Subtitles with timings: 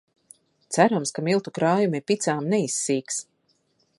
[0.77, 3.23] Cerams, ka miltu krājumi picām neizsīks.